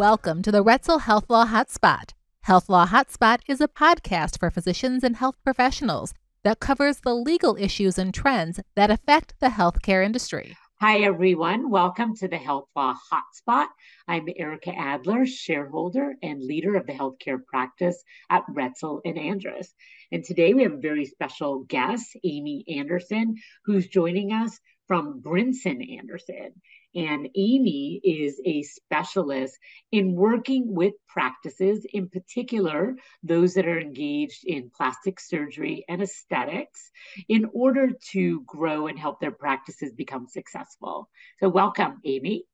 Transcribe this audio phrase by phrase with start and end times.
[0.00, 2.14] Welcome to the Roetzel Health Law Hotspot.
[2.44, 7.54] Health Law Hotspot is a podcast for physicians and health professionals that covers the legal
[7.56, 10.56] issues and trends that affect the healthcare industry.
[10.80, 11.68] Hi, everyone.
[11.68, 13.66] Welcome to the Health Law Hotspot.
[14.08, 19.66] I'm Ericka Adler, shareholder and leader of the healthcare practice at Roetzel and Andress.
[20.10, 23.34] And today we have a very special guest, Amy Anderson,
[23.66, 24.58] who's joining us
[24.88, 26.54] from Brinson Anderson.
[26.94, 29.56] And Amy is a specialist
[29.92, 36.90] in working with practices, in particular, those that are engaged in plastic surgery and aesthetics,
[37.28, 41.08] in order to grow and help their practices become successful.
[41.38, 42.44] So, welcome, Amy.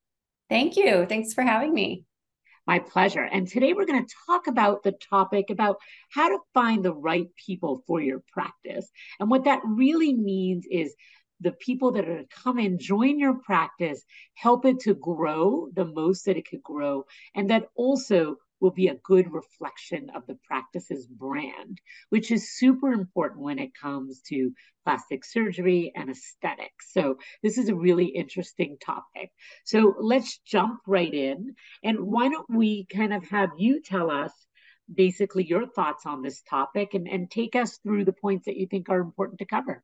[0.50, 1.06] Thank you.
[1.06, 2.04] Thanks for having me.
[2.66, 3.22] My pleasure.
[3.22, 5.76] And today we're going to talk about the topic about
[6.10, 8.90] how to find the right people for your practice.
[9.20, 10.94] And what that really means is
[11.40, 14.02] the people that are to come and join your practice,
[14.34, 18.88] help it to grow the most that it could grow, and that also will be
[18.88, 24.52] a good reflection of the practice's brand, which is super important when it comes to
[24.84, 26.92] plastic surgery and aesthetics.
[26.92, 29.30] So, this is a really interesting topic.
[29.64, 31.54] So, let's jump right in.
[31.82, 34.32] And why don't we kind of have you tell us
[34.92, 38.66] basically your thoughts on this topic and, and take us through the points that you
[38.66, 39.82] think are important to cover?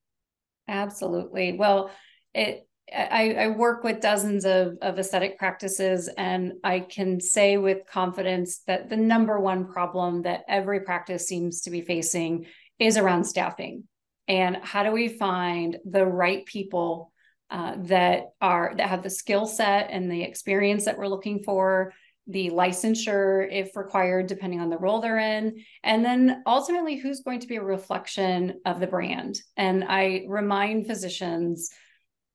[0.72, 1.52] Absolutely.
[1.52, 1.90] Well,
[2.34, 7.86] it I, I, work with dozens of, of aesthetic practices, and I can say with
[7.86, 12.46] confidence that the number one problem that every practice seems to be facing
[12.78, 13.84] is around staffing.
[14.28, 17.12] And how do we find the right people
[17.50, 21.92] uh, that are that have the skill set and the experience that we're looking for
[22.26, 25.64] the licensure if required depending on the role they're in.
[25.82, 29.40] And then ultimately who's going to be a reflection of the brand?
[29.56, 31.70] And i remind physicians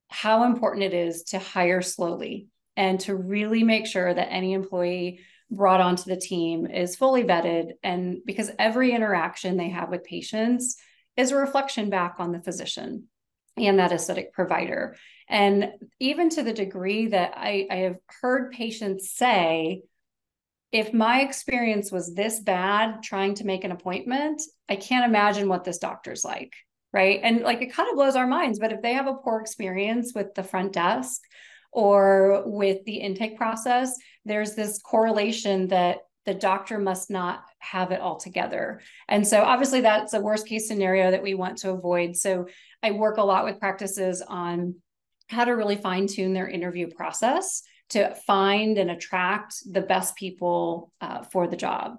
[0.10, 5.22] how important it is to hire slowly and to really make sure that any employee
[5.50, 7.72] brought onto the team is fully vetted.
[7.84, 10.78] And because every interaction they have with patients
[11.16, 13.06] is a reflection back on the physician
[13.58, 14.96] and that aesthetic provider
[15.30, 19.84] and even to the degree that I, I have heard patients say,
[20.72, 25.64] if my experience was this bad trying to make an appointment, I can't imagine what
[25.64, 26.54] this doctor's like.
[26.94, 27.20] Right.
[27.22, 28.60] And like it kind of blows our minds.
[28.60, 31.22] But if they have a poor experience with the front desk
[31.72, 33.94] or with the intake process,
[34.26, 38.82] there's this correlation that the doctor must not have it all together.
[39.08, 42.16] And so obviously that's a worst case scenario that we want to avoid.
[42.16, 42.48] So
[42.82, 44.76] I work a lot with practices on
[45.28, 50.92] how to really fine tune their interview process to find and attract the best people
[51.02, 51.98] uh, for the job.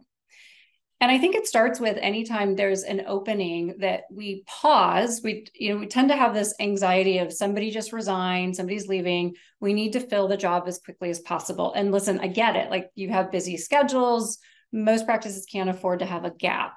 [1.00, 5.20] And I think it starts with anytime there's an opening that we pause.
[5.22, 9.36] We, you know, we tend to have this anxiety of somebody just resigned, somebody's leaving.
[9.60, 11.72] We need to fill the job as quickly as possible.
[11.72, 12.68] And listen, I get it.
[12.68, 14.38] Like you have busy schedules.
[14.72, 16.74] Most practices can't afford to have a gap.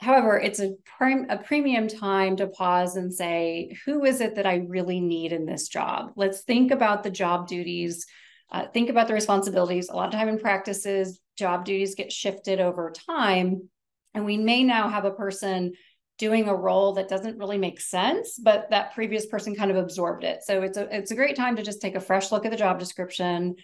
[0.00, 4.46] However, it's a, prime, a premium time to pause and say, who is it that
[4.46, 6.12] I really need in this job?
[6.16, 8.06] Let's think about the job duties,
[8.50, 9.90] uh, think about the responsibilities.
[9.90, 13.68] A lot of time in practices, job duties get shifted over time.
[14.14, 15.72] And we may now have a person
[16.18, 20.24] doing a role that doesn't really make sense, but that previous person kind of absorbed
[20.24, 20.42] it.
[20.44, 22.58] So it's a it's a great time to just take a fresh look at the
[22.58, 23.56] job description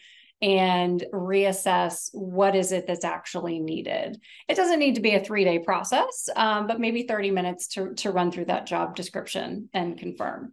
[0.42, 4.20] and reassess what is it that's actually needed.
[4.48, 7.94] It doesn't need to be a three day process, um, but maybe 30 minutes to,
[7.94, 10.52] to run through that job description and confirm.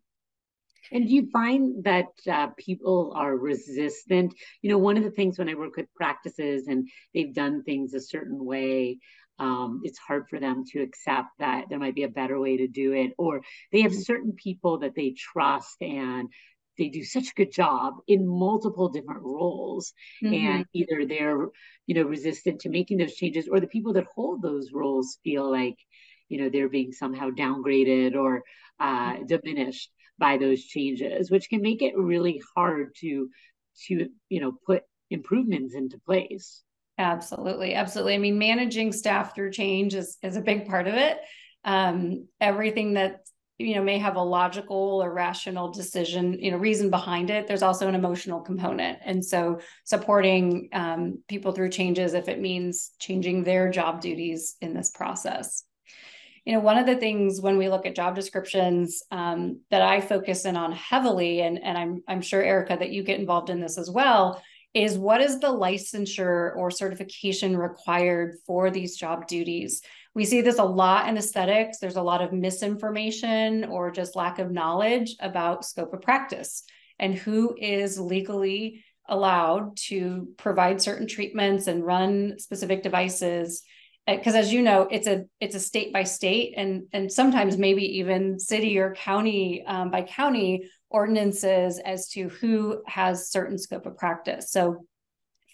[0.92, 4.34] And do you find that uh, people are resistant?
[4.62, 7.94] You know, one of the things when I work with practices and they've done things
[7.94, 9.00] a certain way,
[9.40, 12.68] um, it's hard for them to accept that there might be a better way to
[12.68, 16.30] do it, or they have certain people that they trust and
[16.78, 20.34] they do such a good job in multiple different roles mm-hmm.
[20.34, 21.48] and either they're
[21.86, 25.50] you know resistant to making those changes or the people that hold those roles feel
[25.50, 25.78] like
[26.30, 28.44] you know they're being somehow downgraded or
[28.80, 29.26] uh, mm-hmm.
[29.26, 33.30] diminished by those changes which can make it really hard to
[33.88, 36.64] to you know put improvements into place
[36.98, 41.18] absolutely absolutely i mean managing staff through change is, is a big part of it
[41.66, 43.22] um, everything that
[43.58, 47.62] you know may have a logical or rational decision you know reason behind it there's
[47.62, 49.00] also an emotional component.
[49.06, 54.74] And so supporting um, people through changes if it means changing their job duties in
[54.74, 55.64] this process.
[56.46, 60.02] You know one of the things when we look at job descriptions um, that i
[60.02, 63.62] focus in on heavily and, and I'm, I'm sure ericka that you get involved in
[63.62, 64.42] this as well
[64.74, 69.84] is what is the licensure or certification required for these job duties
[70.16, 71.80] we see this a lot in aesthetics.
[71.80, 76.64] There's a lot of misinformation or just lack of knowledge about scope of practice
[77.00, 83.64] and who is legally allowed to provide certain treatments and run specific devices
[84.08, 88.00] because as you know it's a it's a state by state and and sometimes maybe
[88.00, 93.98] even city or county um, by county ordinances as to who has certain scope of
[93.98, 94.86] practice so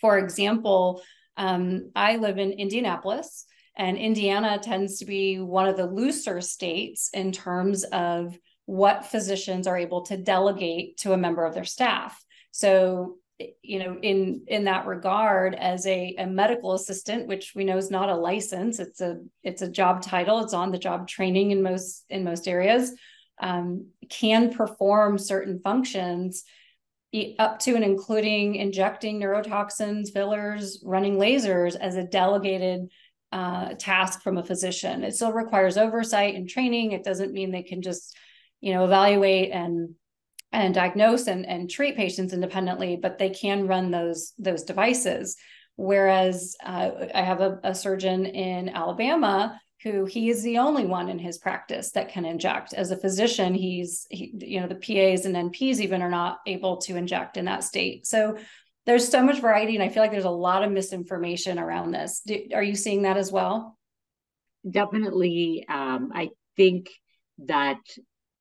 [0.01, 1.01] for example
[1.37, 3.45] um, i live in indianapolis
[3.79, 8.37] and indiana tends to be one of the looser states in terms of
[8.69, 12.23] what physicians are able to delegate to a member of their staff.
[12.51, 13.15] So
[13.63, 17.89] you know in in that regard as a, a medical assistant which we know is
[17.89, 21.63] not a license it's a it's a job title it's on the job training in
[21.63, 22.93] most in most areas
[23.41, 26.43] um, can perform certain functions
[27.39, 32.89] up to and including injecting neurotoxins fillers running lasers as a delegated
[33.31, 37.63] uh, task from a physician it still requires oversight and training it doesn't mean they
[37.63, 38.17] can just
[38.59, 39.93] you know evaluate and
[40.51, 45.37] and diagnose and, and treat patients independently, but they can run those those devices.
[45.75, 51.07] Whereas uh, I have a, a surgeon in Alabama who he is the only one
[51.07, 52.73] in his practice that can inject.
[52.73, 56.77] As a physician, he's he, you know the PAs and NPs even are not able
[56.77, 58.05] to inject in that state.
[58.05, 58.37] So
[58.89, 62.23] there's so much variety, and I feel like there's a lot of misinformation around this.
[62.25, 63.77] Do, are you seeing that as well?
[64.67, 65.63] Definitely.
[65.69, 66.89] Um, I think
[67.45, 67.77] that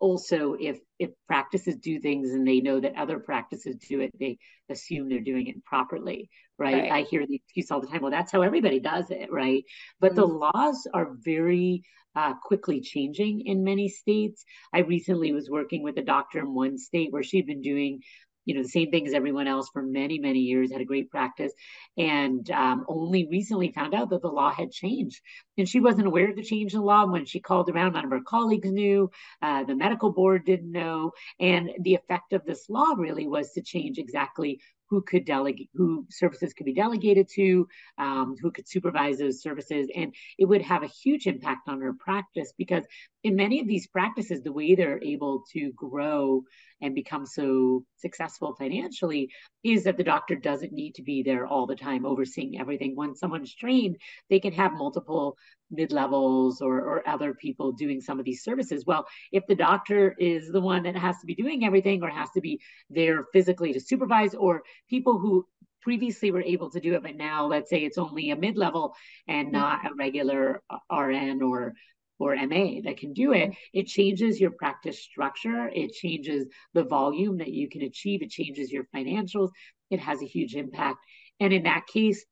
[0.00, 4.38] also if if practices do things and they know that other practices do it they
[4.70, 6.92] assume they're doing it properly right, right.
[6.92, 9.64] i hear the excuse all the time well that's how everybody does it right
[9.98, 10.20] but mm-hmm.
[10.20, 11.82] the laws are very
[12.14, 16.78] uh, quickly changing in many states i recently was working with a doctor in one
[16.78, 18.00] state where she'd been doing
[18.48, 21.10] you know the same thing as everyone else for many many years had a great
[21.10, 21.52] practice.
[21.98, 25.20] And um, only recently found out that the law had changed.
[25.58, 28.10] And she wasn't aware of the change in law when she called around none of
[28.10, 29.10] her colleagues knew
[29.42, 31.12] uh, the medical board didn't know.
[31.38, 36.06] And the effect of this law really was to change exactly who could delegate, who
[36.10, 37.68] services could be delegated to,
[37.98, 39.88] um, who could supervise those services.
[39.94, 42.84] And it would have a huge impact on her practice because
[43.22, 46.42] in many of these practices, the way they're able to grow
[46.80, 49.30] and become so successful financially
[49.64, 52.94] is that the doctor doesn't need to be there all the time overseeing everything.
[52.94, 53.96] When someone's trained,
[54.30, 55.36] they can have multiple
[55.70, 58.84] mid levels or, or other people doing some of these services.
[58.86, 62.30] Well, if the doctor is the one that has to be doing everything or has
[62.30, 62.60] to be
[62.90, 65.46] there physically to supervise, or people who
[65.82, 68.94] previously were able to do it, but now let's say it's only a mid level
[69.26, 69.56] and mm-hmm.
[69.56, 71.74] not a regular uh, RN or
[72.18, 73.78] or MA that can do it, mm-hmm.
[73.78, 75.70] it changes your practice structure.
[75.72, 78.22] It changes the volume that you can achieve.
[78.22, 79.50] It changes your financials.
[79.90, 80.98] It has a huge impact.
[81.40, 82.24] And in that case,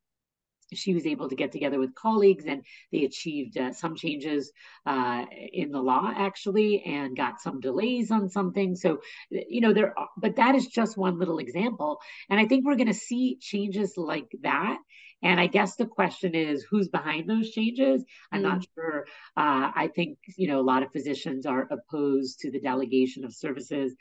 [0.72, 4.52] she was able to get together with colleagues and they achieved uh, some changes
[4.84, 8.98] uh, in the law actually and got some delays on something so
[9.30, 12.00] you know there but that is just one little example.
[12.28, 14.78] And i think we're going to see changes like that.
[15.22, 18.04] And i guess the question is who's behind those changes?
[18.32, 18.44] I'm mm.
[18.44, 19.06] not sure.
[19.36, 23.34] Uh, i think you know a lot of physicians are opposed to the delegation of
[23.34, 23.94] services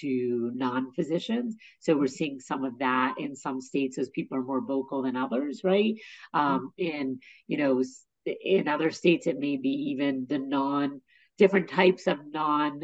[0.00, 1.56] to non-physicians.
[1.80, 5.16] So we're seeing some of that in some states as people are more vocal than
[5.16, 5.94] others, right?
[6.34, 7.82] Um, and you know,
[8.26, 11.00] in other states it may be even the non
[11.38, 12.82] different types of non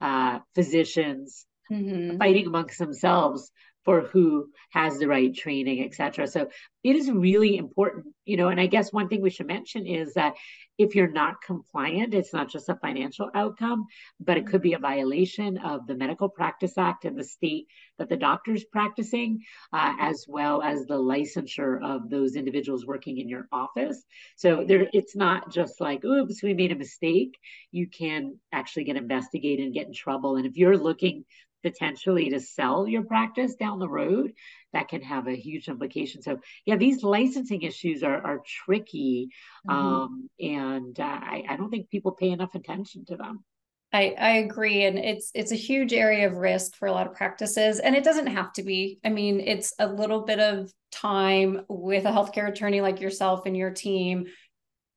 [0.00, 2.18] uh, physicians mm-hmm.
[2.18, 3.50] fighting amongst themselves
[3.88, 6.26] for who has the right training, et cetera.
[6.26, 6.50] So
[6.84, 10.12] it is really important, you know, and I guess one thing we should mention is
[10.12, 10.34] that
[10.76, 13.86] if you're not compliant, it's not just a financial outcome,
[14.20, 17.66] but it could be a violation of the Medical Practice Act in the state
[17.98, 19.40] that the doctor's practicing,
[19.72, 24.04] uh, as well as the licensure of those individuals working in your office.
[24.36, 27.38] So there, it's not just like, oops, we made a mistake.
[27.72, 30.36] You can actually get investigated and get in trouble.
[30.36, 31.24] And if you're looking
[31.62, 34.32] potentially to sell your practice down the road,
[34.72, 36.22] that can have a huge implication.
[36.22, 39.28] So yeah, these licensing issues are, are tricky.
[39.68, 39.76] Mm-hmm.
[39.76, 43.44] Um, and uh, I, I don't think people pay enough attention to them.
[43.92, 44.84] I, I agree.
[44.84, 47.78] And it's it's a huge area of risk for a lot of practices.
[47.78, 48.98] And it doesn't have to be.
[49.02, 53.56] I mean, it's a little bit of time with a healthcare attorney like yourself and
[53.56, 54.26] your team.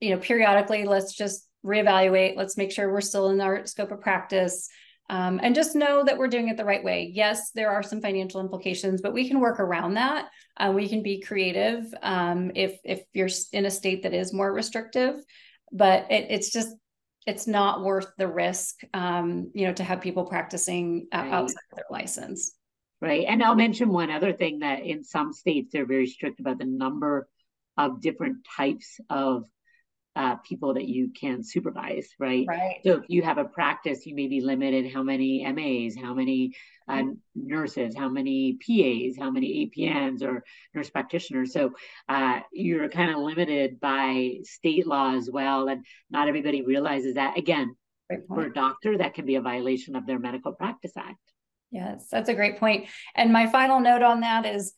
[0.02, 2.36] You know, periodically, let's just reevaluate.
[2.36, 4.68] Let's make sure we're still in our scope of practice.
[5.10, 7.12] Um, and just know that we're doing it the right way.
[7.14, 10.30] Yes, there are some financial implications, but we can work around that.
[10.58, 14.54] Uh, we can be creative um, if if you're in a state that is more
[14.54, 15.16] restrictive.
[15.72, 16.76] But it, it's just
[17.28, 21.32] it's not worth the risk, um, you know, to have people practicing right.
[21.32, 22.56] outside of their license.
[23.02, 23.26] Right.
[23.28, 26.66] And I'll mention one other thing that in some states they're very strict about the
[26.66, 27.28] number
[27.78, 29.46] of different types of
[30.16, 32.46] uh, people that you can supervise, right?
[32.48, 32.80] Right.
[32.84, 36.54] So if you have a practice, you may be limited how many MAs, how many
[36.88, 37.04] uh,
[37.34, 41.54] nurses, how many PAs, how many APNs or nurse practitioners.
[41.54, 41.72] So
[42.10, 45.70] uh, you're kind of limited by state law as well.
[45.70, 47.38] And not everybody realizes that.
[47.38, 47.76] Again,
[48.28, 51.18] for a doctor, that can be a violation of their Medical Practice Act.
[51.72, 52.90] Yes, that's a great point.
[53.16, 54.74] And my final note on that is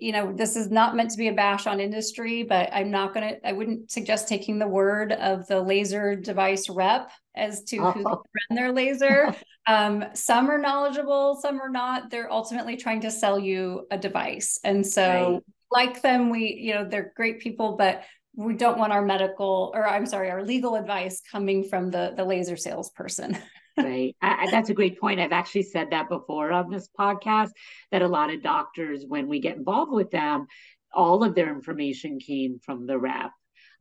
[0.00, 3.14] you know, this is not meant to be a bash on industry, but I'm not
[3.14, 7.78] going to, I wouldn't suggest taking the word of the laser device rep as to
[7.78, 7.90] oh.
[7.92, 9.34] who run their laser.
[9.66, 12.10] um, some are knowledgeable, some are not.
[12.10, 14.58] They're ultimately trying to sell you a device.
[14.64, 15.42] And so, right.
[15.70, 18.02] like them, we, you know, they're great people, but
[18.34, 22.24] we don't want our medical or I'm sorry, our legal advice coming from the the
[22.24, 23.38] laser salesperson.
[23.78, 24.16] right.
[24.22, 25.20] I, that's a great point.
[25.20, 27.50] I've actually said that before on this podcast
[27.92, 30.46] that a lot of doctors, when we get involved with them,
[30.92, 33.30] all of their information came from the rep.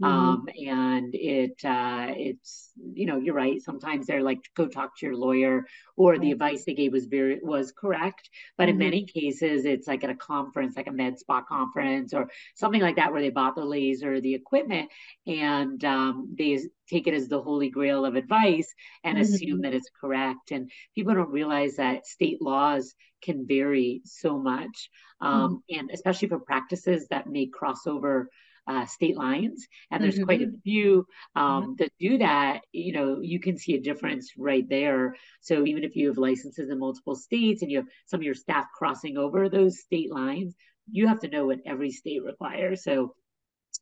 [0.02, 0.14] Mm-hmm.
[0.14, 3.62] Um, and it uh, it's you know you're right.
[3.62, 7.40] Sometimes they're like go talk to your lawyer, or the advice they gave was very
[7.42, 8.30] was correct.
[8.58, 8.72] But mm-hmm.
[8.72, 12.82] in many cases, it's like at a conference, like a med spa conference or something
[12.82, 14.90] like that, where they bought the laser, the equipment,
[15.25, 16.60] and um, they
[16.90, 18.74] take it as the holy grail of advice
[19.04, 19.34] and mm-hmm.
[19.34, 20.52] assume that it's correct.
[20.52, 24.90] And people don't realize that state laws can vary so much,
[25.22, 25.80] um, mm-hmm.
[25.80, 28.30] and especially for practices that may cross over
[28.67, 30.25] uh, state lines, and there's mm-hmm.
[30.25, 30.60] quite a mm-hmm.
[30.63, 31.05] few
[31.36, 31.74] um, mm-hmm.
[31.79, 32.62] that do that.
[32.72, 35.15] You know, you can see a difference right there.
[35.41, 38.34] So even if you have licenses in multiple states and you have some of your
[38.34, 40.55] staff crossing over those state lines,
[40.91, 42.84] you have to know what every state requires.
[42.84, 43.15] So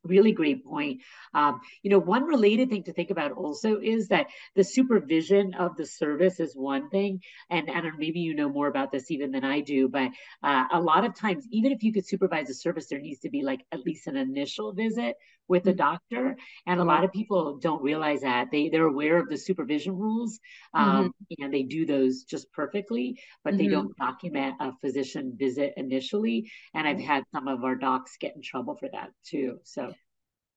[0.03, 1.01] really great point.
[1.33, 5.75] Um, you know, one related thing to think about also is that the supervision of
[5.75, 9.43] the service is one thing, and and maybe you know more about this even than
[9.43, 10.11] I do, but
[10.43, 13.29] uh, a lot of times, even if you could supervise a service, there needs to
[13.29, 15.15] be like at least an initial visit
[15.47, 15.77] with the mm-hmm.
[15.77, 19.97] doctor, and a lot of people don't realize that they they're aware of the supervision
[19.97, 20.39] rules,
[20.73, 21.43] um, mm-hmm.
[21.43, 23.63] and they do those just perfectly, but mm-hmm.
[23.63, 28.35] they don't document a physician visit initially, and I've had some of our docs get
[28.35, 29.59] in trouble for that too.
[29.63, 29.93] So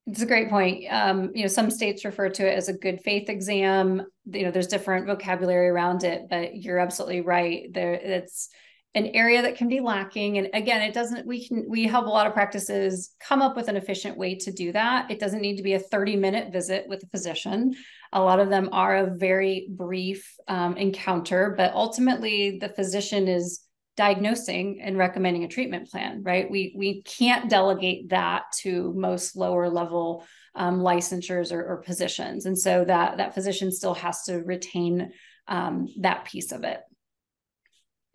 [0.07, 0.85] it's a great point.
[0.88, 4.07] Um, you know, some states refer to it as a good faith exam.
[4.25, 7.73] You know, there's different vocabulary around it, but you're absolutely right.
[7.73, 8.49] There, it's
[8.97, 10.38] an area that can be lacking.
[10.38, 11.26] And again, it doesn't.
[11.26, 14.50] We can we help a lot of practices come up with an efficient way to
[14.50, 15.11] do that.
[15.11, 17.75] It doesn't need to be a 30 minute visit with a physician.
[18.15, 23.61] A lot of them are a very brief um, encounter, but ultimately the physician is
[23.99, 29.71] diagnosing and recommending a treatment plan right we we can't delegate that to most lower
[29.71, 30.23] level
[30.55, 35.11] um, licensures or, or, positions and so that that physician still has to retain
[35.49, 36.83] um, that piece of it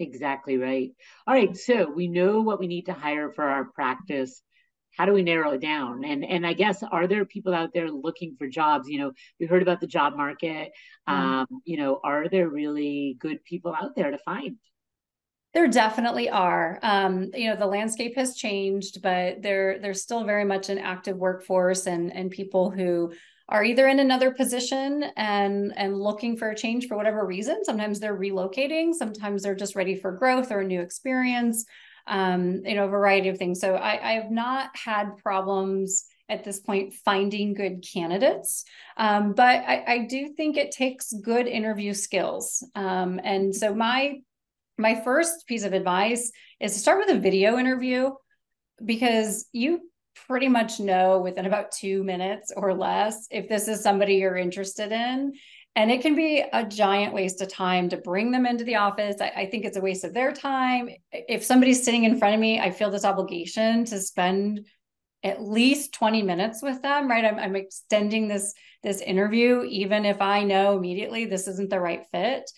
[0.01, 0.91] exactly right.
[1.27, 4.41] All right so we know what we need to hire for our practice.
[4.97, 6.03] How do we narrow it down?
[6.03, 8.89] And and i guess are there people out there looking for jobs?
[8.89, 10.71] You know we heard about the job market.
[11.07, 11.13] Mm-hmm.
[11.13, 14.57] um, you know are there really good people out there to find?
[15.53, 16.79] There definitely are.
[16.81, 21.17] Um, you know, the landscape has changed, but there there's still very much an active
[21.17, 23.11] workforce and and people who
[23.51, 27.63] are either in another position and and looking for a change for whatever reason.
[27.63, 31.65] Sometimes they're relocating, sometimes they're just ready for growth or a new experience.
[32.07, 33.59] Um, you know, a variety of things.
[33.59, 38.63] So I, I have not had problems at this point finding good candidates.
[38.97, 42.65] Um, but I, I, do think it takes good interview skills.
[42.73, 44.21] Um, and so my
[44.79, 48.11] my first piece of advice is to start with a video interview
[48.83, 49.90] because you
[50.27, 54.91] pretty much know within about two minutes or less if this is somebody you're interested
[54.91, 55.33] in.
[55.75, 59.21] And it can be a giant waste of time to bring them into the office.
[59.21, 60.89] I, I, think it's a waste of their time.
[61.13, 64.65] If somebody's sitting in front of me, I feel this obligation to spend
[65.23, 67.23] at least 20 minutes with them, right?
[67.23, 68.53] I'm, I'm extending this,
[68.83, 72.51] this interview, even if I know immediately this isn't the right fit.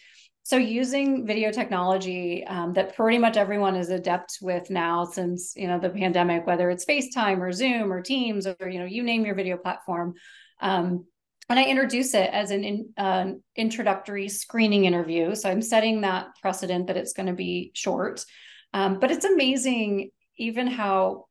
[0.45, 5.67] So using video technology um, that pretty much everyone is adept with now since you
[5.67, 9.25] know the pandemic, whether it's FaceTime or Zoom or Teams or you know you name
[9.25, 10.15] your video platform,
[10.59, 11.05] um,
[11.50, 15.33] and I introduce it as an in, uh, introductory screening interview.
[15.33, 18.25] So I'm setting that precedent that it's going to be short,
[18.73, 21.27] um, but it's amazing even how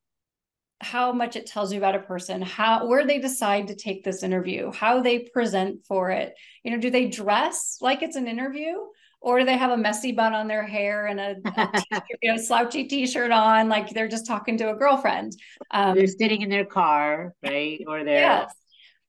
[0.81, 4.23] how much it tells you about a person how where they decide to take this
[4.23, 6.35] interview how they present for it.
[6.64, 8.76] You know do they dress like it's an interview
[9.23, 12.37] or do they have a messy bun on their hair and a, a you know,
[12.37, 15.37] slouchy t-shirt on like they're just talking to a girlfriend.
[15.71, 17.81] Um, they're sitting in their car right?
[17.87, 18.52] Or they're yes.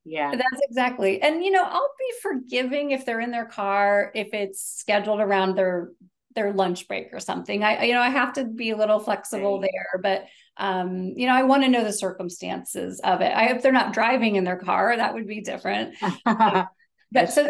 [0.05, 0.31] yeah.
[0.31, 4.61] That's exactly and you know i'll be forgiving if they're in their car if it's
[4.61, 5.89] scheduled around their
[6.35, 7.63] their lunch break or something.
[7.63, 9.69] I you know i have to be a little flexible right.
[9.71, 10.25] there but
[10.63, 13.33] um you know i want to know the circumstances of it.
[13.35, 14.95] I hope they're not driving in their car.
[14.95, 15.95] That would be different.
[17.13, 17.47] But so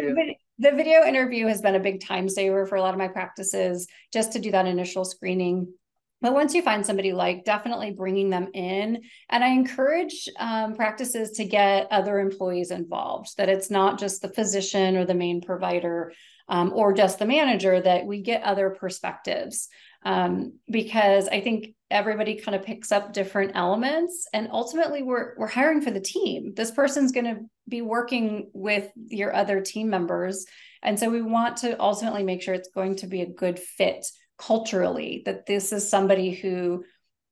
[0.60, 3.88] the video interview has been a big time saver for a lot of my practices
[4.12, 5.74] just to do that initial screening.
[6.22, 9.02] But once you find somebody like definitely bringing them in.
[9.30, 14.30] And i encourage um, practices to get other employees involved that it's not just the
[14.30, 16.14] physician or the main provider
[16.48, 19.70] um, or just the manager that we get other perspectives.
[20.06, 24.28] Um, because i think everybody kind of picks up different elements.
[24.34, 26.54] And ultimately we're we're hiring for the team.
[26.56, 30.46] This person's going to be working with your other team members.
[30.82, 34.06] And so we want to ultimately make sure it's going to be a good fit
[34.38, 36.84] culturally that this is somebody who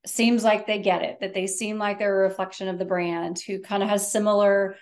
[0.06, 3.38] seems like they get it that they seem like they're a reflection of the brand
[3.46, 4.76] who kind of has similar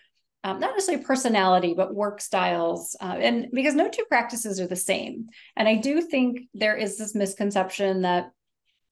[0.45, 4.77] um, not necessarily personality but work styles uh, and because no two practices are the
[4.77, 5.27] same.
[5.57, 8.31] And i do think there is this misconception that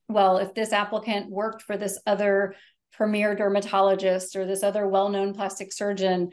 [0.08, 2.54] well if this applicant worked for this other
[2.92, 6.30] premier dermatologist or this other well-known plastic surgeon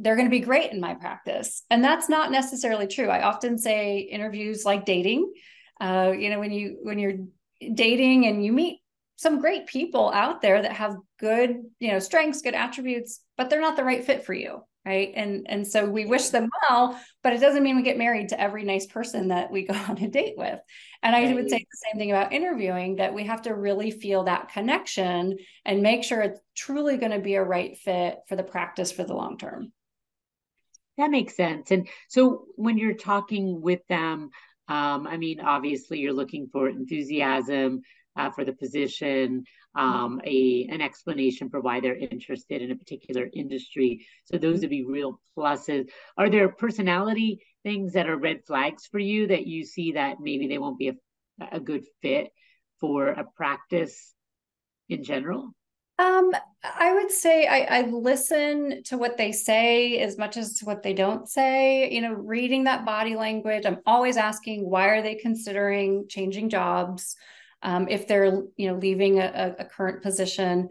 [0.00, 1.62] they're going to be great in my practice.
[1.70, 3.08] And that's not necessarily true.
[3.08, 5.32] I often say interviews like dating
[5.80, 7.18] uh, you know when you when you're
[7.74, 8.80] dating and you meet
[9.16, 13.60] some great people out there that have good you know strengths good attributes but they're
[13.60, 15.12] not the right fit for you right?
[15.14, 18.40] And and so we wish them well but it doesn't mean we get married to
[18.40, 20.58] every nice person that we go on a date with.
[21.02, 24.24] And i would say the same thing about interviewing that we have to really feel
[24.24, 28.42] that connection and make sure it's truly going to be a right fit for the
[28.42, 29.72] practice for the long term.
[30.96, 31.70] That makes sense.
[31.70, 34.30] And so when you're talking with them
[34.68, 37.80] um, I mean, obviously, you're looking for enthusiasm
[38.16, 39.44] uh, for the position,
[39.78, 44.04] um, a an explanation for why they're interested in a particular industry.
[44.24, 45.88] So those would be real pluses.
[46.16, 50.48] Are there personality things that are red flags for you that you see that maybe
[50.48, 50.94] they won't be a,
[51.52, 52.30] a good fit
[52.80, 54.14] for a practice
[54.88, 55.54] in general?
[56.00, 56.32] Um,
[56.62, 60.82] I would say I, I listen to what they say as much as to what
[60.82, 61.88] they don't say.
[61.92, 67.14] You know, reading that body language, I'm always asking why are they considering changing jobs?
[67.62, 70.68] Um, if they're you know leaving a, a, current position,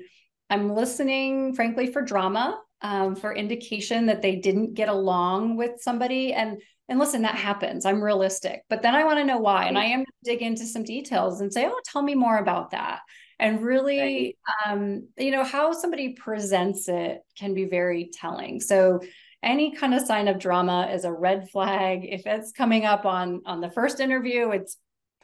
[0.50, 6.34] I'm listening, frankly, for drama, um, for indication that they didn't get along with somebody.
[6.34, 7.86] And and listen, that happens.
[7.86, 10.66] I'm realistic, but then I want to know why, and I am to dig into
[10.66, 13.02] some details and say, oh, tell me more about that
[13.40, 14.72] and really right.
[14.72, 19.00] um, you know how somebody presents it can be very telling so
[19.44, 23.42] any kind of sign of drama is a red flag if it's coming up on
[23.46, 24.78] on the first interview it's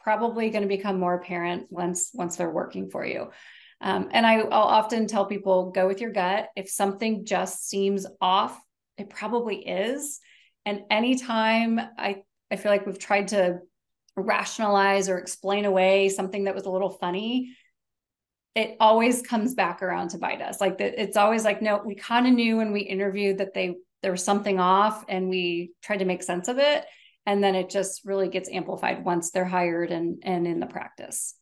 [0.04, 3.30] probably going to become more apparent once once they're working for you.
[3.80, 6.50] Um, and I, i'll often tell people go with your gut.
[6.54, 8.60] If something just seems off
[8.96, 10.20] it probably is.
[10.66, 13.60] And anytime i i feel like we've tried to
[14.16, 17.56] rationalize or explain away something that was a little funny
[18.54, 20.60] it always comes back around to bite us.
[20.60, 23.76] Like the, it's always like, no, we kind of knew when we interviewed that they
[24.02, 26.84] there was something off, and we tried to make sense of it,
[27.26, 31.34] and then it just really gets amplified once they're hired and and in the practice.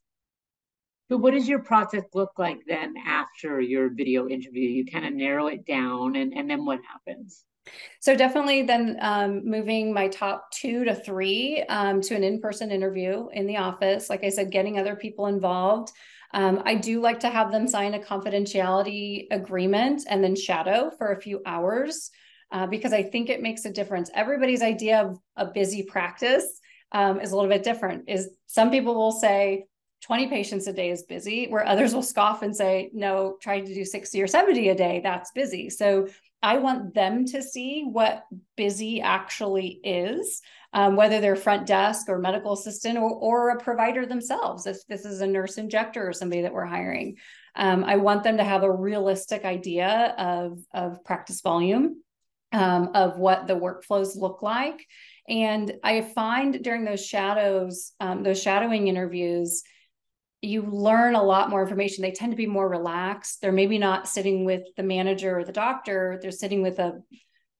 [1.11, 4.68] So, what does your process look like then after your video interview?
[4.68, 7.45] You kind of narrow it down, and and then what happens?
[8.01, 13.29] So definitely then um, moving my top two to three um, to an in-person interview
[13.33, 14.11] in the office.
[14.11, 15.92] Like I said, getting other people involved.
[16.35, 21.12] Um, I do like to have them sign a confidentiality agreement and then shadow for
[21.12, 22.11] a few hours
[22.52, 24.10] uh, because I think it makes a difference.
[24.14, 26.60] Everybody's idea of a busy practice
[26.92, 28.08] um, is a little bit different.
[28.08, 29.64] Is some people will say
[30.02, 33.74] 20 patients a day is busy, where others will scoff and say, no, trying to
[33.74, 35.70] do 60 or 70 a day, that's busy.
[35.70, 36.08] So
[36.42, 38.24] I want them to see what
[38.56, 44.06] busy actually is um, whether they're front desk or medical assistant or, or a provider
[44.06, 47.16] themselves, if this is a nurse injector or somebody that we're hiring.
[47.54, 52.02] Um, I want them to have a realistic idea of, of practice volume,
[52.52, 54.86] um, of what the workflows look like.
[55.28, 59.62] And I find during those shadows, um, those shadowing interviews,
[60.40, 62.02] you learn a lot more information.
[62.02, 63.40] They tend to be more relaxed.
[63.40, 67.00] They're maybe not sitting with the manager or the doctor, they're sitting with a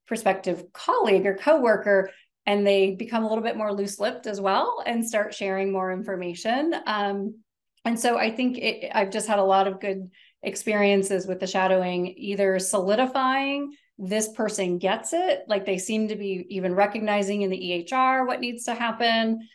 [0.07, 2.11] prospective colleague or coworker
[2.45, 5.93] and they become a little bit more loose lipped as well and start sharing more
[5.93, 6.75] information.
[6.87, 7.37] Um,
[7.85, 10.11] and so I think it, I've just had a lot of good
[10.43, 16.47] experiences with the shadowing, either solidifying this person gets it, like they seem to be
[16.49, 19.49] even recognizing in the EHR what needs to happen.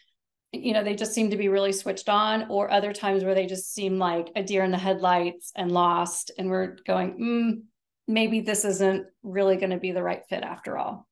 [0.54, 3.46] You know, they just seem to be really switched on, or other times where they
[3.46, 6.32] just seem like a deer in the headlights and lost.
[6.38, 7.62] And we're going, mm,
[8.08, 11.08] maybe this isn't really going to be the right fit after all.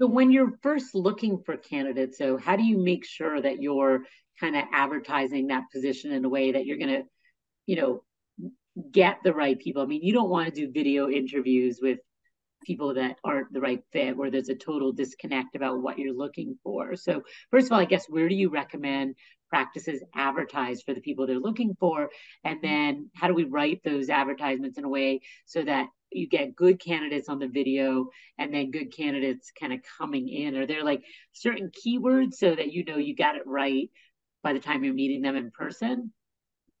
[0.00, 4.04] So when you're first looking for candidates, so how do you make sure that you're
[4.38, 7.02] kind of advertising that position in a way that you're going to,
[7.66, 8.02] you know,
[8.90, 9.82] get the right people?
[9.82, 11.98] I mean, you don't want to do video interviews with
[12.64, 16.56] people that aren't the right fit where there's a total disconnect about what you're looking
[16.62, 16.96] for.
[16.96, 19.16] So first of all i guess where do you recommend
[19.48, 22.08] practices advertise for the people they're looking for?
[22.44, 26.56] And then how do we write those advertisements in a way so that you get
[26.56, 28.08] good candidates on the video
[28.38, 30.56] and then good candidates kind of coming in?
[30.56, 33.90] Are there like certain keywords so that you know you got it right
[34.42, 36.12] by the time you're meeting them in person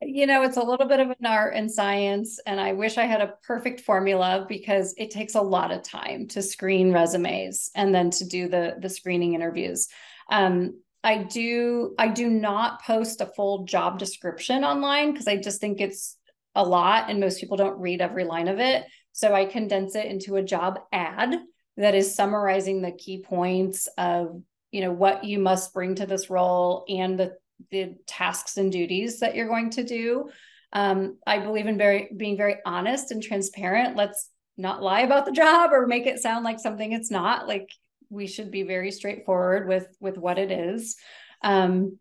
[0.04, 3.04] you know it's a little bit of an art and science and i wish i
[3.04, 7.94] had a perfect formula because it takes a lot of time to screen resumes and
[7.94, 9.88] then to do the the screening interviews.
[10.30, 15.60] Um, i do i do not post a full job description online because i just
[15.60, 16.16] think it's
[16.54, 18.84] a lot and most people don't read every line of it.
[19.12, 21.34] So i condense it into a job ad
[21.76, 26.30] that is summarizing the key points of you know what you must bring to this
[26.30, 27.34] role and the
[27.70, 30.30] the tasks and duties that you're going to do.
[30.72, 33.96] Um, I believe in very being very honest and transparent.
[33.96, 37.46] Let's not lie about the job or make it sound like something it's not.
[37.46, 37.70] Like
[38.10, 40.96] we should be very straightforward with with what it is.
[41.42, 41.98] Um,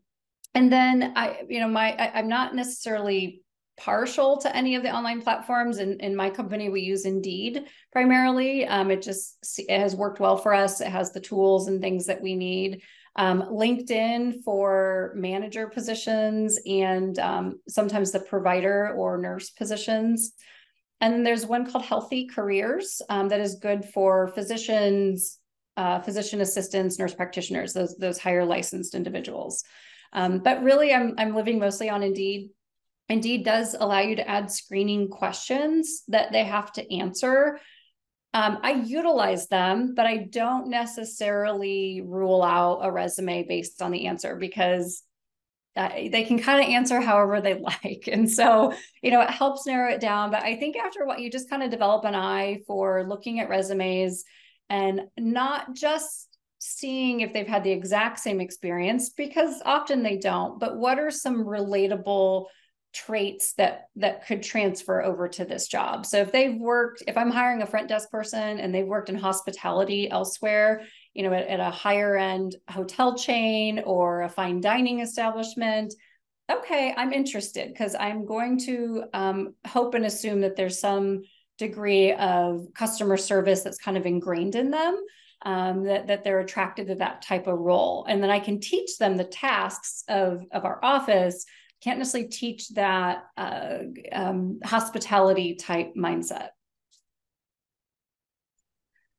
[0.54, 3.41] and then I, you know, my I, I'm not necessarily
[3.78, 5.80] partial to any of the online platforms.
[5.80, 8.65] In, in my company, we use Indeed primarily.
[8.67, 10.82] Um, it just it has worked well for us.
[10.82, 12.82] It has the tools and things that we need
[13.15, 20.34] um, LinkedIn for manager positions and um, sometimes the provider or nurse positions.
[21.02, 25.39] And then there's one called Health eCareers um, that is good for physicians,
[25.76, 29.63] uh, physician assistants, nurse practitioners, those those higher licensed individuals.
[30.13, 32.52] Um, but really, I'm I'm living mostly on Indeed.
[33.10, 37.60] Indeed does allow you to add screening questions that they have to answer
[38.33, 44.07] um, I utilize them, but I don't necessarily rule out a resume based on the
[44.07, 45.03] answer because
[45.75, 48.07] uh, they can kind of answer however they like.
[48.11, 50.31] And so, you know, it helps narrow it down.
[50.31, 53.49] But I think after what you just kind of develop an eye for looking at
[53.49, 54.23] resumes
[54.69, 56.27] and not just
[56.59, 61.11] seeing if they've had the exact same experience, because often they don't, but what are
[61.11, 62.45] some relatable
[62.93, 66.06] traits that that could transfer over to this job.
[66.06, 69.15] So if they've worked, if I'm hiring a front desk person and they've worked in
[69.15, 70.82] hospitality elsewhere,
[71.13, 75.93] you know, at, at a higher end hotel chain or a fine dining establishment,
[76.51, 81.21] okay, I'm interested because I'm going to um, hope and assume that there's some
[81.58, 85.01] degree of customer service that's kind of ingrained in them.
[85.43, 88.06] Um, that, that they're attracted to that type of role.
[88.08, 91.47] And then I can teach them the tasks of, of our office
[91.81, 93.79] can't necessarily teach that uh,
[94.11, 96.49] um, hospitality type mindset.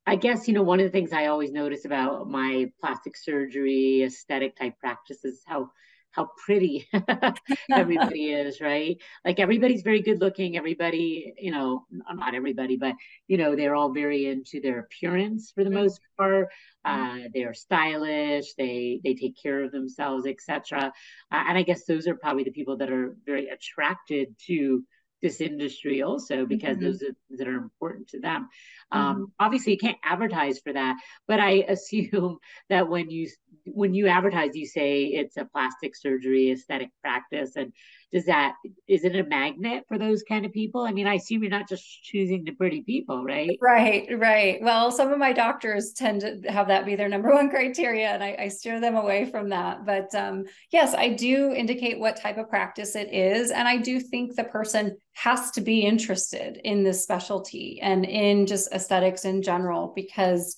[0.05, 4.03] I guess, you know, one of the things I always notice about my plastic surgery
[4.03, 5.71] aesthetic type practices how
[6.13, 6.87] how pretty
[7.71, 8.97] everybody is, right?
[9.25, 10.55] Like everybody's very good looking.
[10.55, 12.95] Everybody, you know, not everybody, but
[13.27, 15.79] you know, they're all very into their appearance for the mm-hmm.
[15.79, 16.49] most part.
[16.85, 18.53] Uh, they're stylish.
[18.57, 20.93] They they take care of themselves, etc.
[21.31, 24.83] Uh, and I guess those are probably the people that are very attracted to
[25.23, 26.85] this industry also because mm-hmm.
[26.85, 28.49] those are that are important to them.
[28.93, 29.23] Um, mm-hmm.
[29.39, 32.37] Obviously, you can't advertise for that, but I assume
[32.69, 33.29] that when you
[33.65, 37.73] when you advertise, you say it's a plastic surgery aesthetic practice, and
[38.11, 38.53] does that
[38.87, 40.81] is it a magnet for those kind of people?
[40.81, 43.57] I mean, I assume you're not just choosing the pretty people, right?
[43.59, 44.61] Right, right.
[44.61, 48.23] Well, some of my doctors tend to have that be their number one criteria, and
[48.23, 49.85] I, I steer them away from that.
[49.85, 53.99] But um, yes, I do indicate what type of practice it is, and I do
[53.99, 59.41] think the person has to be interested in this specialty and in just aesthetics in
[59.41, 60.57] general because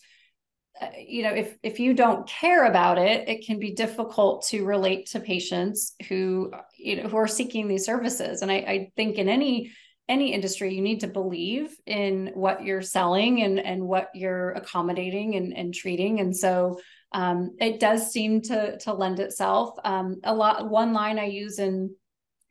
[0.82, 4.66] uh, you know if if you don't care about it it can be difficult to
[4.66, 8.42] relate to patients who you know who are seeking these services.
[8.42, 9.72] And i, I think in any
[10.08, 15.36] any industry you need to believe in what you're selling and and what you're accommodating
[15.36, 16.20] and, and treating.
[16.20, 16.80] And so
[17.12, 19.76] um, it does seem to to lend itself.
[19.84, 21.96] Um, a lot one line i use in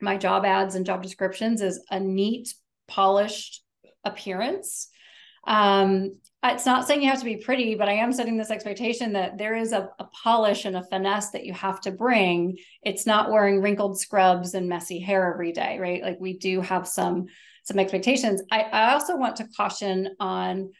[0.01, 2.53] my job ads and job descriptions is a neat
[2.87, 3.63] polished
[4.03, 4.89] appearance
[5.45, 9.13] um, it's not saying you have to be pretty, but I am setting this expectation
[9.13, 12.57] that there is a, a, polish and a finesse that you have to bring.
[12.83, 16.03] It's not wearing wrinkled scrubs and messy hair every day, right?
[16.03, 17.25] Like we do have some
[17.63, 18.43] some expectations.
[18.51, 20.71] I, I also want to caution on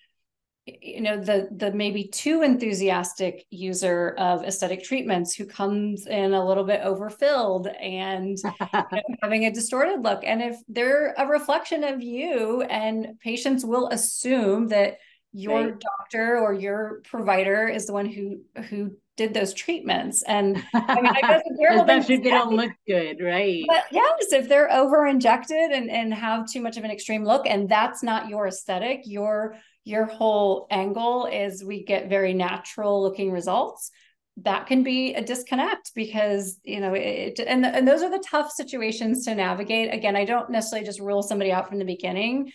[0.65, 6.45] you know the the maybe too enthusiastic user of aesthetic treatments who comes in a
[6.45, 11.84] little bit overfilled and you know, having a distorted look and if they're a reflection
[11.84, 14.97] of you and patients will assume that
[15.34, 15.80] your right.
[15.80, 20.23] doctor or your provider is the one who who did those treatments.
[20.23, 23.63] And I mean, I guess if they don't look good, right?
[23.67, 27.47] But yes, if they're over injected and, and have too much of an extreme look,
[27.47, 33.32] and that's not your aesthetic, your your whole angle is we get very natural looking
[33.32, 33.91] results.
[34.38, 38.52] That can be a disconnect because you know it and, and those are the tough
[38.52, 39.93] situations to navigate.
[39.93, 42.52] Again i don't necessarily just rule somebody out from the beginning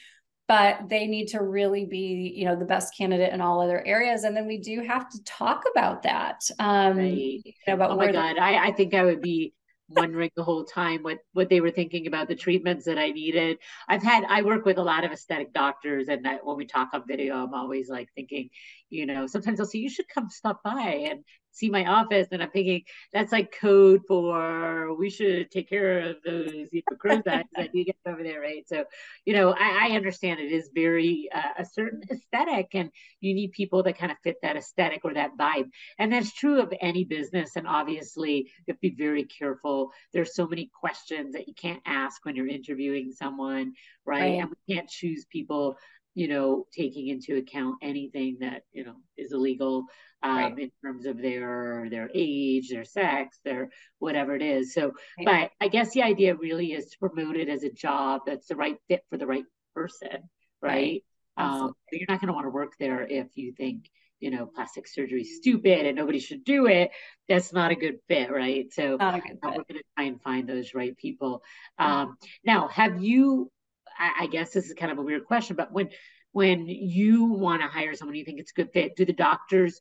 [0.47, 4.25] but they need to really be you know the best candidate in all other areas.
[4.25, 7.15] And then we do have to talk about that um right.
[7.15, 8.37] you know, about oh my god.
[8.37, 9.55] I, I think i would be
[9.91, 13.59] wondering the whole time what what they were thinking about the treatments that I needed.
[13.89, 16.91] I've had I work with a lot of aesthetic doctors, and I, when we talk
[16.93, 18.51] on video, I'm always like thinking,
[18.89, 22.43] you know, sometimes I'll say you should come stop by and see my office and
[22.43, 22.83] I'm thinking
[23.13, 27.85] that's like code for we should take care of those you know, crows that you
[27.85, 28.67] get over there, right?
[28.67, 28.85] So,
[29.25, 33.53] you know, I, I understand it is very uh, a certain aesthetic and you need
[33.53, 35.71] people that kind of fit that aesthetic or that vibe.
[35.99, 37.57] And that's true of any business.
[37.57, 39.93] And obviously you have to be very careful.
[40.13, 44.21] There's so many questions that you can't ask when you're interviewing someone, right?
[44.21, 44.41] right.
[44.41, 45.77] And we can't choose people
[46.15, 49.85] you know, taking into account anything that, you know, is illegal
[50.23, 50.59] um, right.
[50.59, 54.75] in terms of their their age, their sex, their whatever it is.
[54.75, 54.93] So,
[55.25, 55.51] right.
[55.61, 58.57] but I guess the idea really is to promote it as a job that's the
[58.57, 60.29] right fit for the right person,
[60.63, 61.03] right?
[61.03, 61.05] right.
[61.37, 64.87] Um, you're not going to want to work there if you think you know plastic
[64.87, 66.91] surgery is stupid and nobody should do it.
[67.29, 68.73] That's not a good fit, right?
[68.73, 71.43] So uh, we're going to try and find those right people.
[71.81, 71.93] Mm-hmm.
[71.93, 73.51] Um, now, have you?
[73.99, 75.89] I, I guess this is kind of a weird question, but when
[76.33, 79.81] when you want to hire someone you think it's a good fit, do the doctors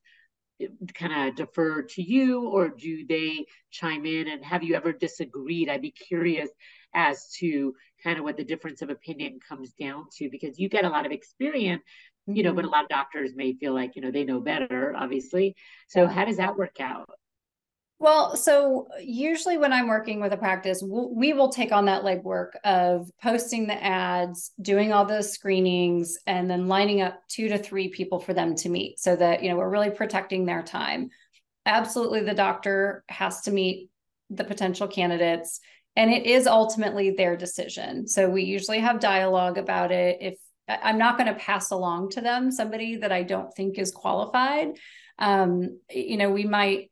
[0.93, 4.27] kind of defer to you or do they chime in?
[4.27, 5.69] And have you ever disagreed?
[5.69, 6.49] I'd be curious
[6.93, 10.85] as to kind of what the difference of opinion comes down to because you get
[10.85, 11.83] a lot of experience
[12.33, 12.57] you know mm-hmm.
[12.57, 15.55] but a lot of doctors may feel like you know they know better obviously.
[15.87, 17.09] So how does that work out
[17.99, 22.03] well, so usually when I'm working with a practice, we'll, we will take on that
[22.03, 27.57] legwork of posting the ads, doing all the screenings, and then lining up two to
[27.57, 31.09] three people for them to meet so that, you know, we're really protecting their time.
[31.65, 33.89] Absolutely, the doctor has to meet
[34.29, 35.59] the potential candidates,
[35.97, 38.07] and it is ultimately their decision.
[38.07, 40.19] So we usually have dialogue about it.
[40.21, 40.35] If
[40.69, 44.77] I'm not going to pass along to them somebody that I don't think is qualified,
[45.17, 46.91] um, you know, we might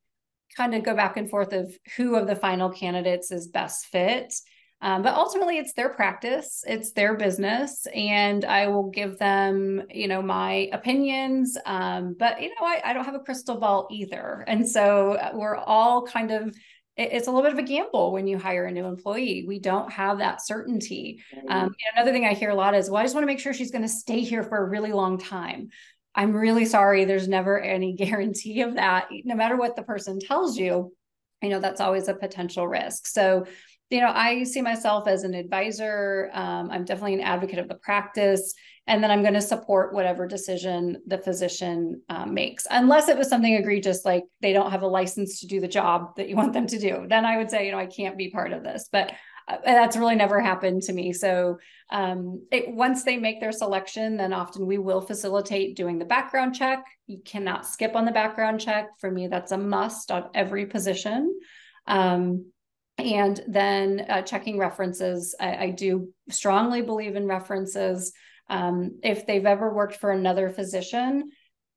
[0.57, 4.33] kind of go back and forth of who of the final candidates is best fit.
[4.79, 10.07] Um, but ultimately, it's their practice, it's their business, and I will give them, you
[10.07, 11.57] know, my opinions.
[11.65, 15.31] Um, but you know, I, I don't have a crystal ball either, and so uh,
[15.33, 16.55] we're all kind of.
[16.95, 19.45] it's a little bit of a gamble when you hire a new employee.
[19.47, 21.23] We don't have that certainty.
[21.47, 23.53] Um, another thing I hear a lot is, "Well, I just want to make sure
[23.53, 25.69] she's going to stay here for a really long time."
[26.17, 27.05] I'm really sorry.
[27.05, 29.07] There's never any guarantee of that.
[29.23, 30.93] No matter what the person tells you,
[31.41, 33.05] you know, that's always a potential risk.
[33.05, 33.45] So,
[33.91, 36.29] you know, I see myself as an advisor.
[36.33, 38.53] Um, I'm definitely an advocate of the practice.
[38.87, 43.29] And then I'm going to support whatever decision the physician um, makes, unless it was
[43.29, 46.53] something egregious, like they don't have a license to do the job that you want
[46.53, 47.05] them to do.
[47.07, 48.89] Then I would say, you know, I can't be part of this.
[48.91, 49.11] But
[49.47, 51.13] that's really never happened to me.
[51.13, 51.57] So
[51.89, 56.55] um, it, once they make their selection, then often we will facilitate doing the background
[56.55, 56.83] check.
[57.05, 58.89] You cannot skip on the background check.
[58.99, 61.39] For me, that's a must on every position.
[61.85, 62.51] Um,
[62.97, 65.35] and then uh, checking references.
[65.39, 68.11] I, I, do strongly believe in references.
[68.49, 71.29] Um, if they've ever worked for another physician,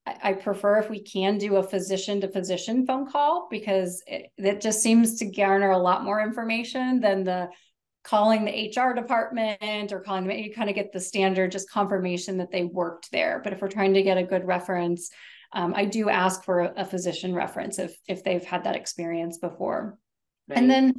[0.06, 4.60] I prefer if we can do a physician to physician phone call because it, it
[4.60, 7.48] just seems to garner a lot more information than the
[8.02, 10.38] calling the HR department or calling them.
[10.38, 13.40] You kind of get the standard just confirmation that they worked there.
[13.44, 15.10] But if we're trying to get a good reference,
[15.52, 19.38] um, I do ask for a, a, physician reference if if they've had that experience
[19.38, 19.98] before.
[20.48, 20.58] Right.
[20.58, 20.94] And then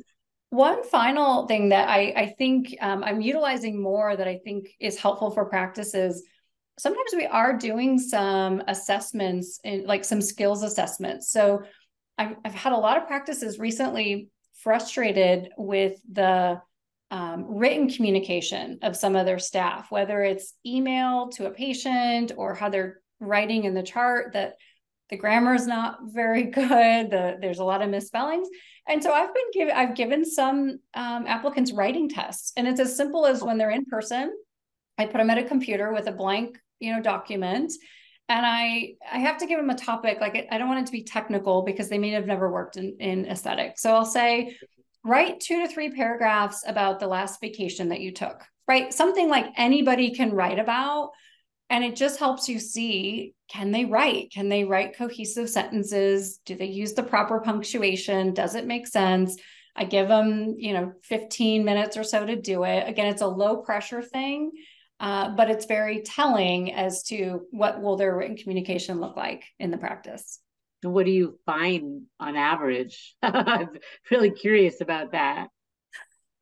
[0.50, 4.98] one final thing that I I think um, I'm utilizing more that I think is
[4.98, 6.24] helpful for practices
[6.80, 11.32] sometimes we are doing some assessments in like some skills assessments.
[11.32, 11.64] So
[12.18, 16.62] I've, I've had a lot of practices recently frustrated with the
[17.10, 22.56] um, written communication of some of their staff, whether it's email to a patient or
[22.56, 24.56] how they're writing in the chart that
[25.10, 27.12] the grammar is not very good.
[27.12, 28.48] The, there's a lot of misspellings.
[28.88, 32.96] And so I've been given, I've given some um, applicants writing tests and it's as
[32.96, 34.34] simple as when they're in person,
[35.02, 37.74] I put them at a computer with a blank, you know, document
[38.32, 40.92] and I I have to give them a topic like I don't want it to
[40.92, 43.82] be technical because they may have never worked in in aesthetics.
[43.82, 44.56] So I'll say
[45.04, 48.42] write 2 to 3 paragraphs about the last vacation that you took.
[48.68, 48.94] Right?
[48.94, 51.12] Something like anybody can write about
[51.70, 54.32] and it just helps you see can they write?
[54.32, 56.40] Can they write cohesive sentences?
[56.46, 58.34] Do they use the proper punctuation?
[58.34, 59.36] Does it make sense?
[59.76, 62.88] I give them, you know, 15 minutes or so to do it.
[62.88, 64.52] Again, it's a low pressure thing
[65.02, 69.72] uh, but it's very telling as to what will their written communication look like in
[69.72, 70.40] the practice.
[70.84, 73.16] What do you find on average?
[73.24, 73.70] I'm
[74.12, 75.48] really curious about that.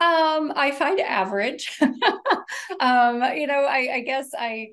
[0.01, 1.77] Um, I find average.
[2.79, 4.69] um, you know, I, I guess I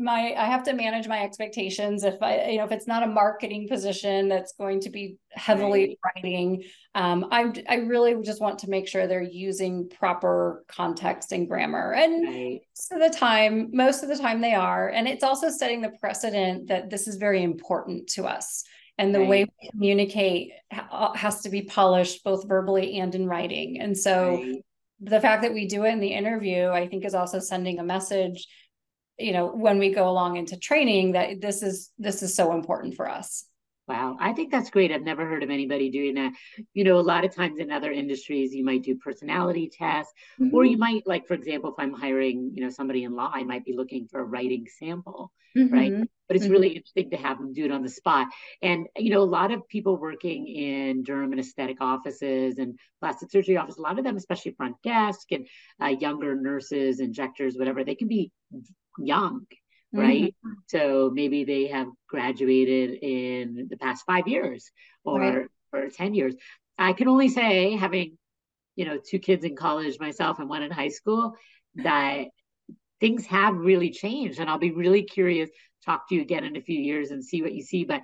[0.00, 2.02] my I have to manage my expectations.
[2.02, 5.98] If I, you know, if it's not a marketing position that's going to be heavily
[6.04, 6.12] right.
[6.16, 11.46] writing, um, I I really just want to make sure they're using proper context and
[11.46, 11.92] grammar.
[11.92, 12.60] And right.
[12.74, 14.88] most of the time, most of the time they are.
[14.88, 18.64] And it's also setting the precedent that this is very important to us.
[18.98, 19.28] And the right.
[19.28, 23.80] way we communicate uh, has to be polished both verbally and in writing.
[23.80, 24.44] And so
[25.00, 27.84] the fact that we do it in the interview, I think, is also sending a
[27.84, 28.46] message
[29.20, 32.94] you know when we go along into training that this is this is so important
[32.94, 33.44] for us
[33.90, 34.92] Wow, I think that's great.
[34.92, 36.32] I've never heard of anybody doing that.
[36.74, 40.54] You know, a lot of times in other industries, you might do personality tests, mm-hmm.
[40.54, 43.42] or you might, like, for example, if I'm hiring, you know, somebody in law, I
[43.42, 45.74] might be looking for a writing sample, mm-hmm.
[45.74, 46.08] right?
[46.28, 46.52] But it's mm-hmm.
[46.52, 48.28] really interesting to have them do it on the spot.
[48.62, 53.32] And, you know, a lot of people working in derm and aesthetic offices and plastic
[53.32, 55.48] surgery office, a lot of them, especially front desk and
[55.82, 58.30] uh, younger nurses, injectors, whatever, they can be
[58.98, 59.46] young
[59.92, 60.34] right?
[60.44, 60.52] Mm-hmm.
[60.66, 64.70] So maybe they have graduated in the past five years
[65.04, 65.46] or right.
[65.72, 66.34] or 10 years.
[66.78, 68.16] I can only say, having,
[68.76, 71.34] you know, two kids in college myself and one in high school,
[71.76, 72.24] that
[73.00, 74.38] things have really changed.
[74.38, 75.50] And I'll be really curious,
[75.84, 77.84] talk to you again in a few years and see what you see.
[77.84, 78.02] But,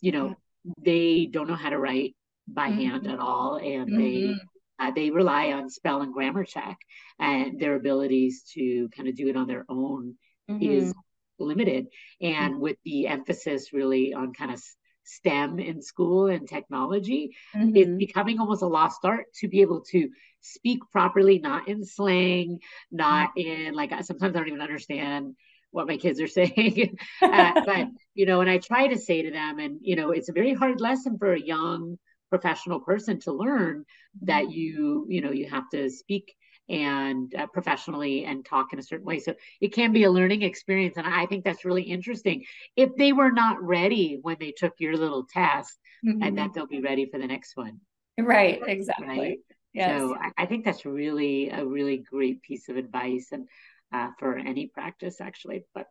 [0.00, 0.28] you know,
[0.64, 0.72] yeah.
[0.84, 2.14] they don't know how to write
[2.46, 2.80] by mm-hmm.
[2.80, 3.56] hand at all.
[3.56, 3.98] And mm-hmm.
[3.98, 4.34] they
[4.80, 6.78] uh, they rely on spell and grammar check
[7.18, 10.14] and their abilities to kind of do it on their own
[10.48, 10.62] mm-hmm.
[10.62, 10.94] is
[11.38, 11.88] limited.
[12.20, 12.62] And mm-hmm.
[12.62, 14.62] with the emphasis really on kind of
[15.04, 17.76] STEM in school and technology, mm-hmm.
[17.76, 20.08] it's becoming almost a lost art to be able to
[20.40, 22.58] speak properly, not in slang,
[22.90, 23.68] not mm-hmm.
[23.68, 25.34] in like sometimes I don't even understand
[25.70, 26.96] what my kids are saying.
[27.22, 30.28] uh, but, you know, and I try to say to them, and, you know, it's
[30.28, 31.98] a very hard lesson for a young
[32.30, 33.84] professional person to learn
[34.22, 34.52] that mm-hmm.
[34.52, 36.34] you, you know, you have to speak
[36.68, 39.18] and uh, professionally and talk in a certain way.
[39.18, 40.96] So it can be a learning experience.
[40.96, 42.44] And I think that's really interesting.
[42.76, 46.22] If they were not ready when they took your little test, mm-hmm.
[46.22, 47.80] and that they'll be ready for the next one.
[48.18, 49.06] Right, exactly.
[49.06, 49.38] Right?
[49.72, 50.00] Yes.
[50.00, 53.46] So I, I, think that's really a really great piece of advice and
[53.92, 55.64] uh, for any practice actually.
[55.74, 55.86] But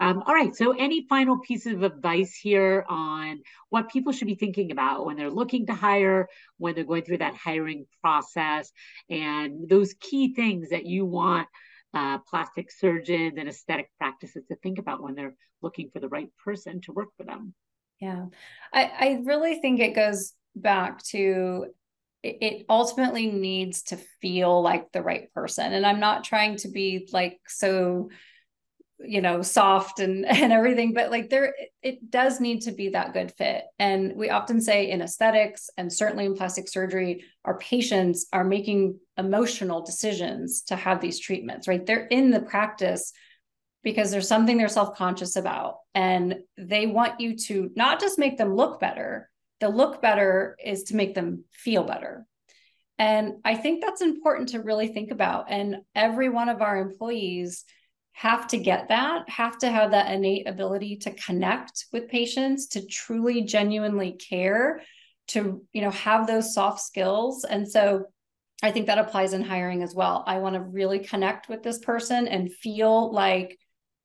[0.00, 0.54] um, all right.
[0.54, 5.16] So, any final pieces of advice here on what people should be thinking about when
[5.16, 8.70] they're looking to hire, when they're going through that hiring process,
[9.10, 11.48] and those key things that you want
[11.94, 16.30] uh, plastic surgeons and aesthetic practices to think about when they're looking for the right
[16.44, 17.54] person to work for them?
[18.00, 18.26] Yeah,
[18.72, 21.66] I, I really think it goes back to
[22.22, 25.72] it ultimately needs to feel like the right person.
[25.72, 28.10] And I'm not trying to be like so
[29.00, 33.12] you know soft and and everything but like there it does need to be that
[33.12, 33.64] good fit.
[33.78, 38.98] And we often say in aesthetics and certainly in plastic surgery our patients are making
[39.16, 41.84] emotional decisions to have these treatments right?
[41.84, 43.12] They're in the practice
[43.84, 45.76] because there's something they're self-conscious about.
[45.94, 49.30] And they want you to not just make them look better
[49.60, 52.26] the look better is to make them feel better.
[52.98, 55.46] And i think that's important to really think about.
[55.50, 57.64] And every one of our employees
[58.18, 62.84] have to get that, have to have that innate ability to connect with patients, to
[62.84, 64.82] truly genuinely care,
[65.28, 67.44] to, you know, have those soft skills.
[67.44, 68.06] And so
[68.60, 70.24] I think that applies in hiring as well.
[70.26, 73.56] I want to really connect with this person and feel like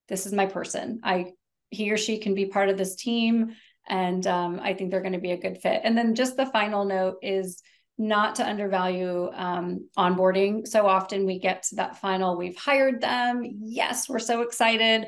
[0.10, 1.00] this is my person.
[1.04, 1.32] I
[1.72, 3.56] he or she can be part of this team
[3.90, 5.82] and um, I think they're going to be a good fit.
[5.84, 7.64] And then just the final note is
[7.98, 10.68] not to undervalue um, onboarding.
[10.68, 13.44] So often we get to that final, we've hired them.
[13.62, 15.08] Yes, we're so excited.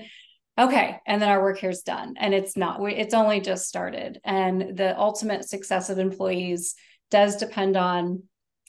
[0.57, 0.99] Okay.
[1.05, 2.15] And then our work here is done.
[2.17, 4.21] And it's not, it's only just started.
[4.23, 6.75] And the ultimate success of employees
[7.11, 8.23] does depend on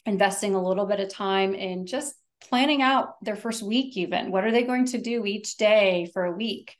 [0.04, 4.30] investing a little bit of time in just planning out their first week, even.
[4.30, 6.74] What are they going to do each day for a week?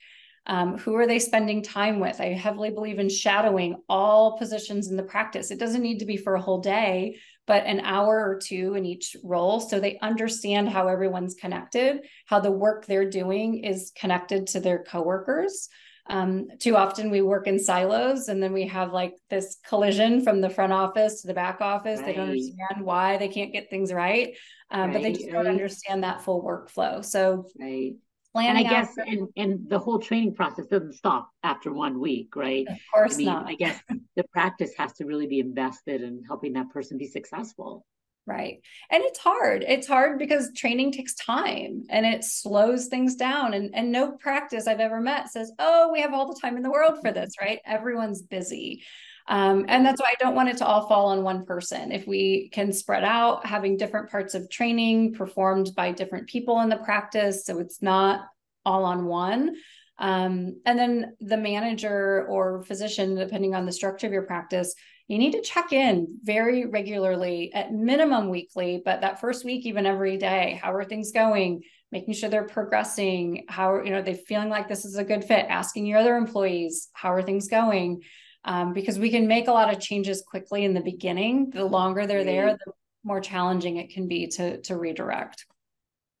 [0.47, 2.21] Um, who are they spending time with?
[2.21, 5.51] I heavily believe in shadowing all positions in the practice.
[5.51, 8.85] It doesn't need to be for a whole day, but an hour or two in
[8.85, 14.47] each role so they understand how everyone's connected, how the work they're doing is connected
[14.47, 15.67] to their coworkers.
[16.09, 20.39] Um, too often we work in silos and then we have like this collision from
[20.39, 21.99] the front office to the back office.
[21.99, 22.05] Right.
[22.07, 24.33] They don't understand why they can't get things right,
[24.71, 27.03] um, right, but they just don't understand that full workflow.
[27.03, 27.95] So right
[28.37, 28.65] planning.
[28.65, 32.67] And I guess, and, and the whole training process doesn't stop after one week, right?
[32.67, 33.47] Of course I mean, not.
[33.47, 33.79] I guess
[34.15, 37.85] the practice has to really be invested in helping that person be successful.
[38.25, 38.59] Right.
[38.91, 39.63] And it's hard.
[39.65, 43.53] It's hard because training takes time and it slows things down.
[43.53, 46.63] And, and no practice I've ever met says, oh, we have all the time in
[46.63, 47.59] the world for this, right?
[47.65, 48.83] Everyone's busy.
[49.27, 51.91] Um, and that's why I don't want it to all fall on one person.
[51.91, 56.69] If we can spread out having different parts of training performed by different people in
[56.69, 58.25] the practice, so it's not
[58.65, 59.55] all on one.
[59.99, 64.75] Um, and then the manager or physician, depending on the structure of your practice,
[65.07, 69.85] you need to check in very regularly, at minimum weekly, but that first week, even
[69.85, 70.59] every day.
[70.61, 71.63] How are things going?
[71.91, 73.45] Making sure they're progressing.
[73.47, 75.45] How are you know they feeling like this is a good fit?
[75.47, 78.01] Asking your other employees, how are things going?
[78.47, 81.49] Um, because we can make a lot of changes quickly in the beginning.
[81.49, 82.71] The longer they're there, the
[83.03, 85.45] more challenging it can be to to redirect.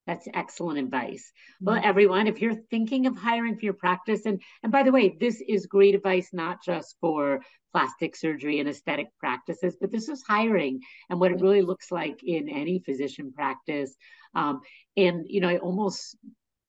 [0.07, 1.31] That's excellent advice.
[1.61, 1.87] Well, mm-hmm.
[1.87, 5.41] everyone, if you're thinking of hiring for your practice, and and by the way, this
[5.47, 7.41] is great advice not just for
[7.73, 12.23] plastic surgery and aesthetic practices, but this is hiring and what it really looks like
[12.23, 13.95] in any physician practice.
[14.33, 14.61] Um,
[14.95, 16.15] and you know, I almost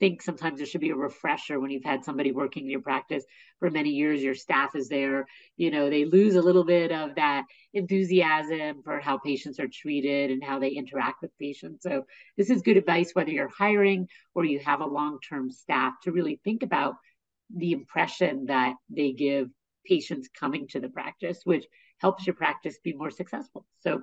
[0.00, 3.24] think sometimes there should be a refresher when you've had somebody working in your practice
[3.58, 5.26] for many years, your staff is there,
[5.56, 7.44] you know, they lose a little bit of that
[7.74, 11.82] enthusiasm for how patients are treated and how they interact with patients.
[11.82, 12.04] So
[12.36, 16.40] this is good advice whether you're hiring or you have a long-term staff to really
[16.44, 16.94] think about
[17.54, 19.48] the impression that they give
[19.86, 21.66] patients coming to the practice, which
[21.98, 23.66] helps your practice be more successful.
[23.80, 24.02] So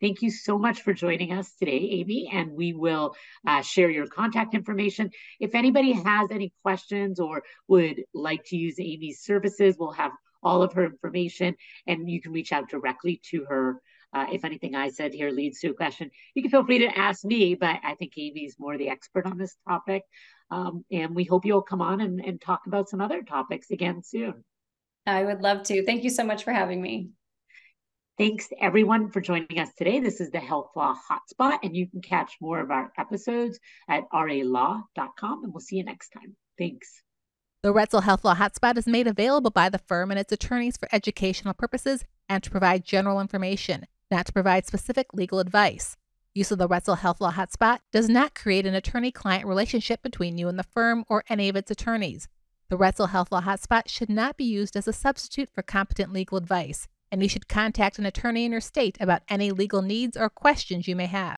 [0.00, 3.14] Thank you so much for joining us today, Amy, and we will
[3.46, 5.10] uh, share your contact information.
[5.40, 10.62] If anybody has any questions or would like to use Amy's services, we'll have all
[10.62, 13.80] of her information and you can reach out directly to her.
[14.12, 16.98] Uh, if anything I said here leads to a question, you can feel free to
[16.98, 20.02] ask me, but I think Amy's more the expert on this topic.
[20.50, 24.02] Um, and we hope you'll come on and, and talk about some other topics again
[24.04, 24.44] soon.
[25.06, 25.84] I would love to.
[25.84, 27.10] Thank you so much for having me.
[28.18, 30.00] Thanks everyone for joining us today.
[30.00, 33.58] This is the Health Law Hotspot, and you can catch more of our episodes
[33.90, 36.34] at ralaw.com, and we'll see you next time.
[36.56, 37.02] Thanks.
[37.62, 40.88] The Roetzel Health Law Hotspot is made available by the firm and its attorneys for
[40.92, 45.98] educational purposes and to provide general information, not to provide specific legal advice.
[46.34, 50.38] Use of the Roetzel Health Law Hotspot does not create an attorney client relationship between
[50.38, 52.28] you and the firm or any of its attorneys.
[52.70, 56.38] The Roetzel Health Law Hotspot should not be used as a substitute for competent legal
[56.38, 60.28] advice and you should contact an attorney in your state about any legal needs or
[60.28, 61.34] questions you may have.